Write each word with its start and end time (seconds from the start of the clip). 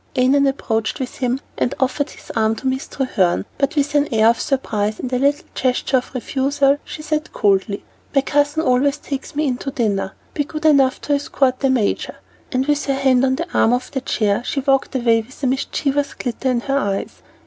Annon 0.15 0.47
approached 0.47 0.99
with 0.99 1.17
him 1.17 1.39
and 1.59 1.75
offered 1.79 2.09
his 2.09 2.31
arm 2.35 2.55
to 2.55 2.65
Miss 2.65 2.87
Treherne, 2.87 3.45
but 3.59 3.75
with 3.75 3.93
an 3.93 4.11
air 4.11 4.29
of 4.29 4.41
surprise, 4.41 4.99
and 4.99 5.13
a 5.13 5.19
little 5.19 5.45
gesture 5.53 5.97
of 5.97 6.15
refusal, 6.15 6.77
she 6.83 7.03
said 7.03 7.31
coldly: 7.33 7.83
"My 8.15 8.21
cousin 8.21 8.63
always 8.63 8.97
takes 8.97 9.35
me 9.35 9.45
in 9.45 9.57
to 9.57 9.69
dinner. 9.69 10.13
Be 10.33 10.43
good 10.45 10.65
enough 10.65 11.01
to 11.01 11.13
escort 11.13 11.59
the 11.59 11.69
major." 11.69 12.15
And 12.51 12.65
with 12.65 12.83
her 12.87 12.95
hand 12.95 13.23
on 13.23 13.35
the 13.35 13.45
arm 13.55 13.73
of 13.73 13.91
the 13.91 14.01
chair, 14.01 14.41
she 14.43 14.61
walked 14.61 14.95
away 14.95 15.21
with 15.21 15.43
a 15.43 15.45
mischievous 15.45 16.15
glitter 16.15 16.49
in 16.49 16.61
her 16.61 16.79
eyes. 16.79 17.21